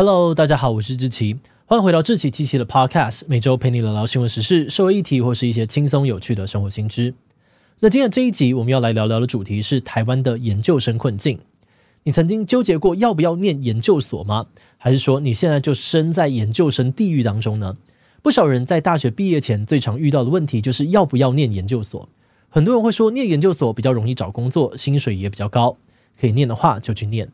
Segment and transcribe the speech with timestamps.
[0.00, 1.36] Hello，大家好，我是志奇，
[1.66, 7.14] 欢迎回到志奇七七的 Podcast，每周陪你聊聊新闻时事、社会议题或是一些轻松有趣的生活新知。
[7.80, 11.40] 那今天这一集我们要来聊聊的主题是台湾的研究生困境。
[12.04, 14.46] 你曾经纠结过要不要念研究所吗？
[14.76, 17.76] 还是说你现在就身在研究生地狱当中呢？
[18.22, 22.08] 不少人在大学毕业前最常遇到的问题就是要不要念研究所。
[22.48, 25.76] 很多人会说念研究所比较容易找工作，薪水也比较高，
[26.20, 27.28] 可以念的话就去念。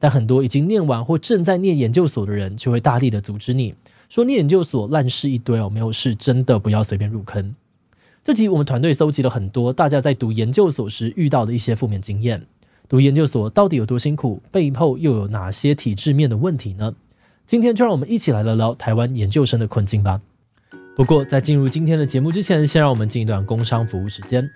[0.00, 3.74] 但很多已经念完或正在念研究所的人，就会大力的阻止你，
[4.08, 7.54] 说念研究所烂事一堆哦，没有事，真的不要随便入坑。
[8.24, 12.46] 这集我们团队搜集了很多大家在读研究所时遇到的一些负面经验。
[12.88, 14.42] 读研究所到底有多辛苦？
[14.50, 16.94] 背后又有哪些体制面的问题呢？
[17.46, 20.20] 今天就让我们一起来聊聊台湾研究生的困境吧。
[20.96, 24.50] 不过在进入今天的节目之前，先让我们进一段工商服务时间。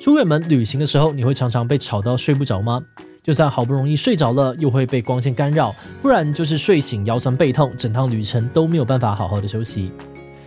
[0.00, 2.82] 出远门旅行的时候，你会常常被吵到睡不着吗？
[3.22, 5.72] 就算好不容易睡着了，又会被光线干扰，
[6.02, 9.92] 不然就是睡醒腰酸背痛，整趟旅程都没有办法好好的休息。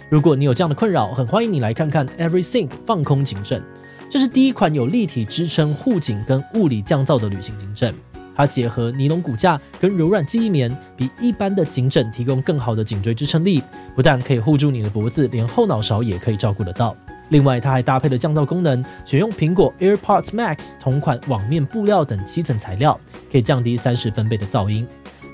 [0.10, 3.64] 如果你有这样的困扰，很欢迎你来看看 EveryThing 放空颈枕，
[4.10, 7.96] 这是第一款有立体支撑护颈跟物理降噪的旅行颈枕。
[8.36, 13.64] 它结合尼龙骨架跟柔软记忆棉，比一般的颈枕提供更好的颈椎支撑力，
[13.96, 16.94] 不但可以护住你的脖子，连后脑勺也可以照顾得到。
[17.30, 23.00] 另外，它还搭配了降噪功能，选用苹果 AirPods Max 同款网面布料等七层材料，
[23.32, 24.88] 可以降低三十分贝的噪音。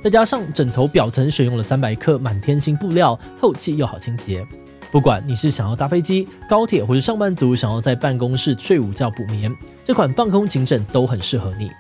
[0.03, 4.45] 再加上枕头表层选用了三百克满天星布料，透气又好清洁。
[4.92, 9.53] 不管你是想要搭飞机、高铁，或者上班族想要在办公室睡午觉补眠，
[9.84, 11.72] 这款放空颈枕都很适合你。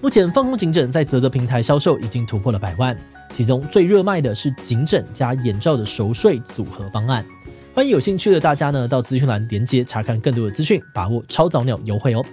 [0.00, 2.96] 目前放空颈枕在泽泽平台销售已经突破了百万，
[3.34, 7.24] 其中最热卖的是颈枕加眼罩的熟睡组合方案。
[7.74, 12.24] 欢迎有兴趣的大家呢，到资讯栏连接查看更多的资讯，把握超早鸟优惠哦。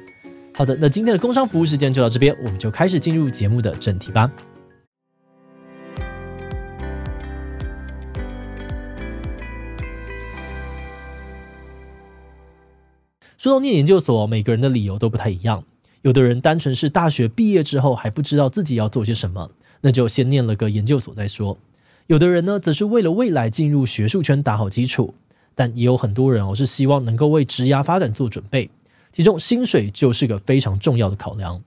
[0.54, 4.32] 好的，那今天的工商服务时间就到这边，我们就开始进入节目的正题吧。
[13.36, 15.64] 说到念研究所，每个人的理由都不太一样。
[16.04, 19.50] 有的人单纯是大学毕业之后还不知道自己要做些什么，
[19.82, 21.58] 那就先念了个研究所再说。
[22.06, 25.16] 有的人呢，则是为了未来进入学术圈打好基础。
[25.56, 28.70] 但也有很多人哦，是希望能够为职涯发展做准备，
[29.12, 31.62] 其中薪水就是个非常重要的考量。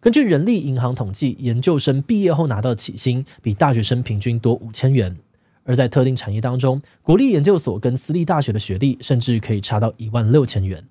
[0.00, 5.16] 根据人力银行统计，研究生毕业后拿到的起薪比大学生平均多五千元，
[5.64, 10.84] 而在特定产业当中，国立研究所跟私立大学的学历甚至可以差到一万六千元。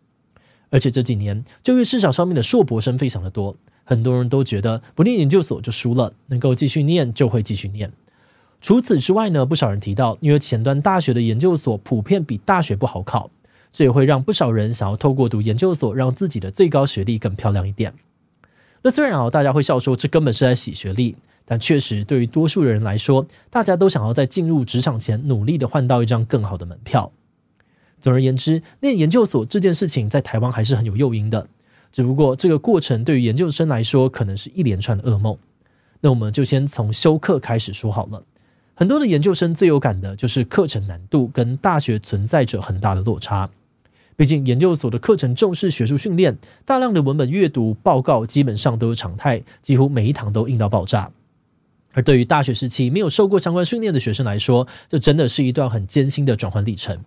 [0.71, 3.55] 而且这几年就业市场上面的硕博生非常的多，
[3.85, 7.93] 很多人都觉得不念研究所就输了，能够继续念就会继续念。
[8.65, 13.29] 除此之外呢，不少人提到，因为前端大学的研究所普遍比大学不好考，
[13.71, 17.93] 这也会让不少人想要透过读研究所，让自己的最高学历更漂亮一点。
[18.81, 21.15] 那虽然啊，大家会笑说这根本是在洗学历，
[21.45, 27.11] 但确实对于多数的人来说，大家都想要在进入职场前努力的换到一张更好的门票。
[28.01, 31.47] 总而言之，念研究所这件事情在台湾还是很有诱因的，
[31.91, 35.37] 只不过这个过程对于研究生来说，可能是一连串的噩梦。
[36.01, 38.23] 那我们就先从修课开始说好了。
[38.77, 43.49] 很多的研究生最有感的就是课程难度跟大学存在着很大的落差。
[44.17, 51.09] 毕竟研究所的课程重视学术训练，大量的文本阅读报告基本上都是常态，几乎每一堂都硬到爆炸。
[51.93, 57.03] 而对于大学时期没有受过相关训练的学生来说，这真的是一段很艰辛的转换历程。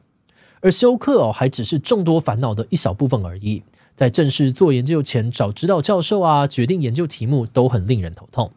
[0.60, 3.62] 而修课哦，还只是众多烦恼的一小部分而已。
[3.94, 8.50] 在正式做研究前，找指导教授啊，决定研究题目都很令人头痛。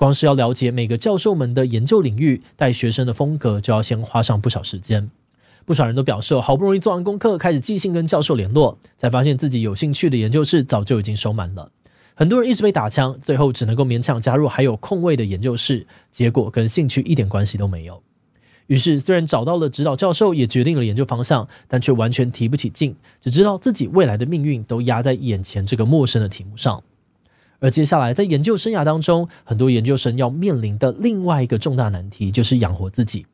[0.00, 5.10] 光是要了解每个教授们的研究领域、带学生的风格，就要先花上不少时间。
[5.66, 11.70] 不少人都表示，好不容易做完功课，开始即兴跟教授联络，才发现自己有兴趣的研究室早就已经收满了。
[12.14, 18.02] 很多人一直被打枪，最后只能够勉强加入还有空位的研究室，结果跟兴趣一点关系都没有。
[18.68, 26.82] 于是，虽然找到了指导教授，也决定了研究方向，但却完全提不起劲，只知道自己未来的命运都压在眼前这个陌生的题目上。
[27.60, 33.26] 而接下来，在研究生涯当中，很多研究生要面临的另外一个重大难题，就是养活自己。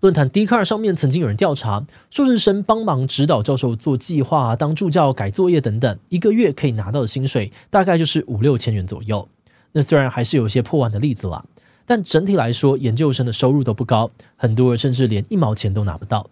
[0.00, 9.28] 论坛 d c a r 上面曾经有人调查，硕士生帮忙指导教授做计划、当助教、改作业等等，一个月可以拿到的薪水大概就是五六千元左右。
[9.72, 11.44] 那虽然还是有些破万的例子啦，
[11.84, 16.30] 但整体来说，研究生的收入都不高，很多人甚至连一毛钱都拿不到。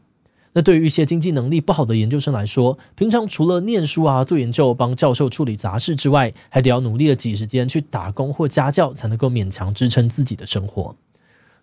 [0.57, 10.97] 那对于一些经济能力不好的研究生来说，平常除了念书啊、做研究、帮教授处理杂事之外，还得要努力的挤时间去打工或家教，才能够勉强支撑自己的生活。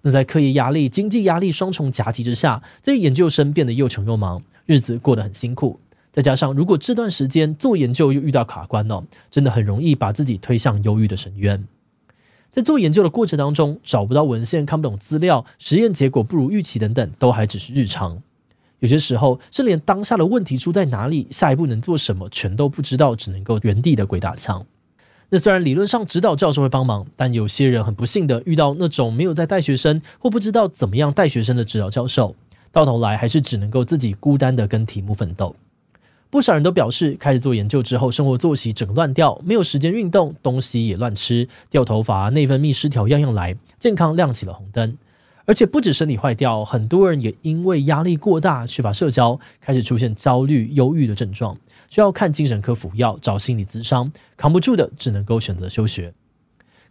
[0.03, 5.79] 那在课业压力、经济压力双重夹击之下，这些研究生变得又穷又忙，日子过得很辛苦。
[6.11, 11.65] 再加上如果这段时间做研究又遇到卡关哦，真的很容易把自己推向忧郁的深渊。
[12.51, 18.21] 在做研究的过程当中，找不到文献，看不懂资料，实验结果不如预期等等，都还只是日常。
[18.83, 24.65] 有些时候是连当下的问题出在哪里，下一步能做什么，全都不知道，只能够原地的鬼打墙。
[25.29, 32.35] 那虽然理论上指导教授会帮忙，但有些人很不幸的遇到那种没有在带学生或不知道怎么样带学生的指导教授，
[32.73, 35.55] 到头来还是只能够自己孤单的跟题目奋斗。
[36.29, 44.97] 不少人都表示，开始做研究之后，生活作息整个乱掉，没有时间运动，东西也乱吃，掉头发、内分泌失调，样样来，健康亮起了红灯。
[45.45, 51.57] 而且不止身体坏掉，很多人也因为压力过大、缺乏社交，开始出现焦虑、忧郁的症状，
[51.89, 56.13] 需要看精神科服药、找心理咨商，扛不住的只能够选择休学。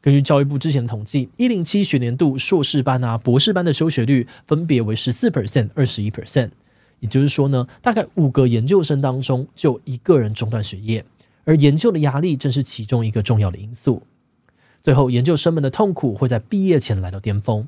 [0.03, 6.51] 根据教育部之前的统计，一零七学年度硕士班啊、博士班的休学率分别为十四 percent、二十一 percent。
[7.01, 11.05] 也就是说呢，大概五个研究生当中就一个人中断学业，
[11.45, 14.03] 而研究的压力正是其中一个重要的因素。
[14.81, 17.67] 最后，研究生们的痛苦会在毕业前来到巅峰。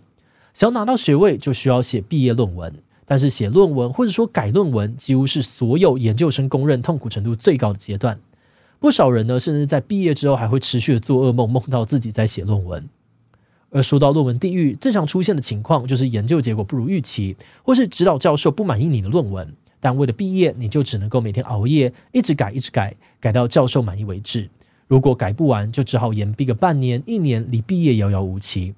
[0.55, 2.73] 想要拿到学位，就需要写毕业论文，
[3.05, 8.21] 但是写论文或者说改论文，几乎是所有研究生公认痛苦程度最高的阶段。
[8.79, 12.89] 不少人呢，甚至在毕业之后还会持续的做噩梦，梦到自己在写论文。
[13.71, 24.49] 而说到论文地狱，最常出现的情况就是研究结果不如预期，或是指导教授不满意你的论文，但为了毕业，你就只能够每天熬夜，一直改，一直改，改到教授满意为止。
[24.87, 28.75] 如果改不完，就只好延毕个半年、一年，离毕业遥遥无期。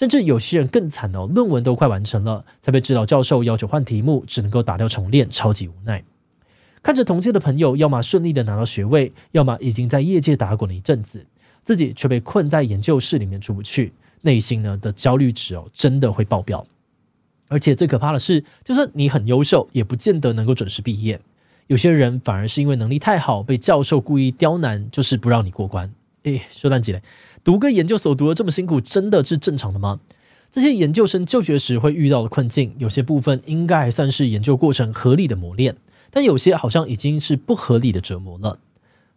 [0.00, 6.02] 甚至有些人更惨哦，论文都快完成了，才被指导教授要求换题目，只能够打掉重练，超级无奈。
[6.82, 11.26] 看着同届的朋友，要么顺利的拿到学位，要么已经在业界打滚了一阵子，
[11.62, 13.92] 自己却被困在研究室里面出不去。
[14.22, 16.66] 内心呢的焦虑值哦，真的会爆表。
[17.48, 21.20] 而且最可怕的是，就算你很优秀，也不见得能够准时毕业。
[21.66, 25.92] 有些人反而是因为能力太好，被教授故意刁难，就是不让你过关。
[26.24, 27.02] 诶，说烂几嘞？
[27.42, 30.00] 读个研究所读得这么辛苦，真的是正常的吗？
[30.50, 35.76] 这些研究生就学时会遇到的困境，有些部分应该还算是研究过程合理的磨练，
[36.10, 38.58] 但有些好像已经是不合理的折磨了。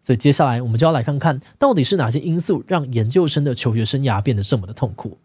[0.01, 5.17] 所以接下来我们就要来看看到底是哪些因素让研究生的求学生涯变得这么的痛苦。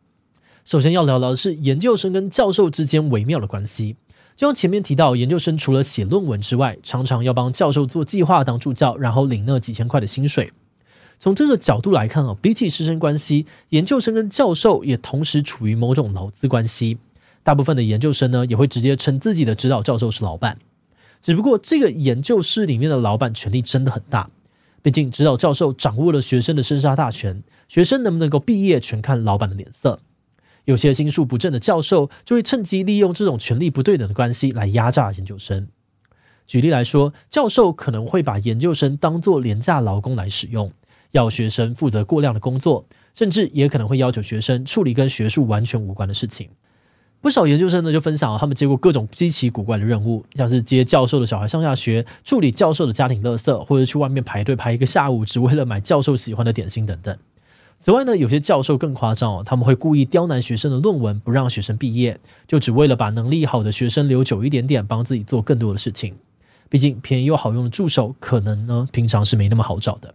[0.64, 3.96] 首先要聊聊的是研究生跟教授之间微妙的关系。
[4.36, 10.52] 就像前面提到，研究生除了写论文之外，常常要帮教授做计划、当助教，然后领那几千块的薪水。
[11.18, 16.98] 从这个角度来看哦，比起师生关系，研究生跟教授也同时处于某种劳资关系。
[17.42, 20.58] 大部分的研究生呢，也会直接称自己的指导教授是老板。
[21.20, 24.30] 只不过这个研究室里面的老板权力真的很大。
[24.80, 30.00] 毕竟，指导教授掌握了学生的生杀大权，学生能不能够毕业，全看老板的脸色。
[30.66, 35.66] 有些心术不正的教授，就会趁机利用这种权力不对等的关系来压榨研究生。
[36.46, 40.70] 举例来说，教授可能会把研究生当作廉价劳工来使用，
[41.12, 42.84] 要学生负责过量的工作，
[43.14, 46.48] 甚至也可能会要求学生处理跟学术完全无关的事情。
[47.20, 57.18] 不少研究生呢就分享了他们接过各种稀奇古怪的任务，像是接教授的小孩上下学、处理教授的家庭垃圾，或者去外面排队排一个下午，只为了买教授喜欢的点心等等。
[57.76, 66.14] 此外呢，有些教授更夸张哦，他们会故意刁难学生的论文，不让学生毕业，就只为了把能力好的学生留久一点点，帮自己做更多的事情。
[66.68, 70.14] 毕竟便宜又好用的助手，可能呢平常是没那么好找的。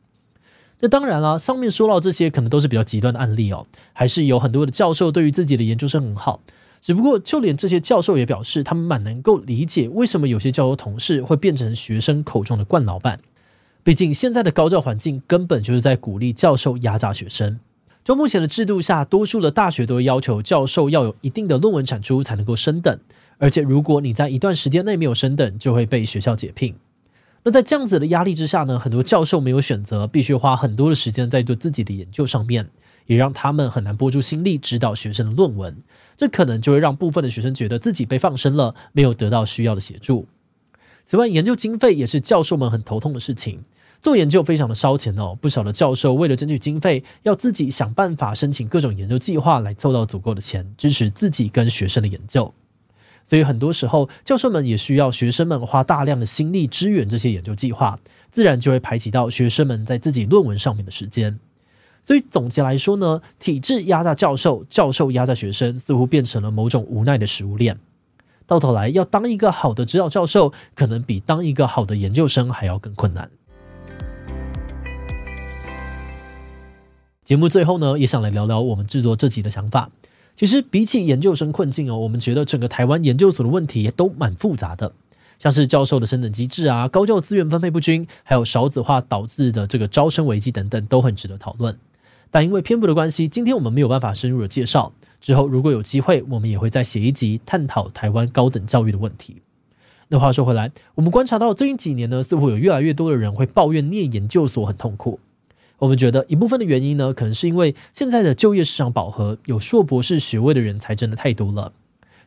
[0.80, 6.42] 那当然啦，上面说到这些可能都是比较极端的案例哦，还是有很多的教授对于自己的研究生很好。
[6.82, 13.22] 只不过，就连这些教授也表示，他们蛮能够理解为什么有些教授同事会变成学生口中的惯老板。
[13.86, 17.62] 毕竟，现在的高教环境根本就是在鼓励教授压榨学生。
[18.04, 23.00] 就目前的制度下，多数的大学都会要求教授要有一定的论文产出才能够升等，
[23.38, 26.76] 而且如果你在一段时间内没有升等，就会被学校解聘。
[27.44, 32.70] 那在这样子的压力之下呢，很多教授没有选择，必须花很多的时间在做自己的研究上面。
[33.06, 35.76] 也让他们很难拨出心力指导学生的论文，
[36.16, 40.26] 这可能就会让部分的学生觉得自己被放生了，没有得到需要的协助。
[41.04, 43.66] 此外，研究经费也是教授们很头痛的事情。
[44.02, 52.54] 做研究非常的烧钱哦，不少的教授为了争取经费，要自己想办法申请各种研究计划来凑到足够的钱，支持自己跟学生的研究。
[53.24, 57.98] 所以很多时候，教授们也需要学生们花大量的心力支援这些研究计划，
[58.32, 61.40] 自然就会排挤到学生们在自己论文上面的时间。
[62.02, 67.80] 所以总结来说呢，体制压榨教授，教授压榨学生，似乎变成了某种无奈的食物链。
[68.46, 73.32] 到头来，要当一个好的指导教授，可能比当一个好的研究生还要更困难。
[77.24, 79.90] 节目最后呢，也想来聊聊我们制作这集的想法。
[80.36, 84.92] 其实比起研究生困境哦，我们觉得整个台湾研究所的问题也都蛮复杂的，
[85.38, 91.78] 像是教授的升等机制啊，高教资源分配不均，还有少子化导致的这个招生危机等等，都很值得讨论。
[92.32, 94.92] 但因为篇幅的关系，今天我们没有办法深入的介绍。
[95.22, 99.38] 之后如果有机会，我们也会再写一集探讨台湾高等教育的问题。
[100.10, 105.20] 那话说回来，我们观察到最近几年呢，似乎有越来越多的人会抱怨念研究所很痛苦。
[105.84, 111.74] 我们觉得一部分的原因呢，可能是因为现在的就业市场饱和，有硕博士学位的人才真的太多了，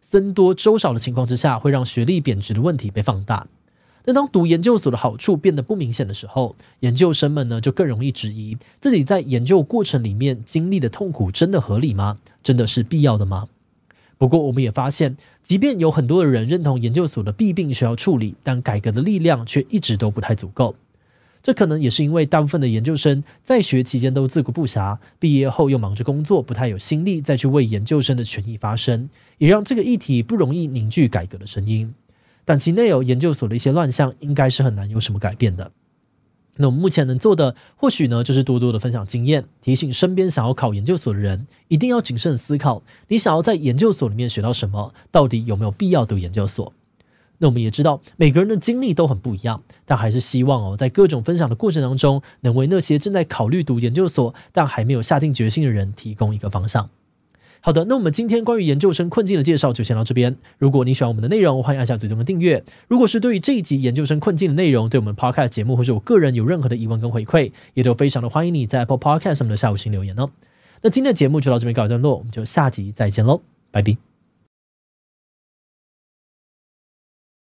[0.03, 3.47] 僧多粥少的情况之下，会让学历贬值的问题被放大。
[4.05, 12.19] 那当读研究所的好处变得不明显的时候，研究生们呢就更容易质疑自己在研究过程里面经历的痛苦真的合理吗？
[12.43, 13.49] 真的是必要的吗？
[14.19, 20.75] 不过我们也发现，即便有很多的人认同研究所的弊病需要处理，但改革的力量却一直都不太足够。
[21.47, 31.95] 这可能也是因为大部分的研究生在学期间都自顾不暇，毕业后又忙着工作，不太有心力再去为研究生的权益发声，也让这个议题不容易凝聚改革的声音。
[32.45, 35.71] 短期内有研究所的一些乱象，应该是很难有什么改变的。
[36.57, 46.73] 那我们目前能做的，或许呢，就是多多的分享经验，提醒身边想要考研究所的人，一定要谨慎思考，你想要在研究所里面学到什么，到底有没有必要读研究所？
[47.39, 56.89] 那我们也知道，每个人的经历都很不一样，但还是希望哦，在各种分享的过程当中，能为那些正在考虑读研究所，但还没有下定决心的人，提供一个方向。
[57.61, 60.37] 好的，那我们今天关于研究生困境的介绍就先到这边。
[60.57, 62.63] 如果你喜欢我们的内容，欢迎按下最终的订阅。
[62.87, 70.31] 如果是对于这一集研究生困境的内容，对我们 Podcast 节目或者我个人有任何的疑问跟回馈，也都非常的欢迎你在 Apple Podcast 上面的下午星留言哦。
[70.83, 73.41] 那今天的节目就到这边告一段落，我们就下集再见喽，
[73.73, 74.06] 拜拜。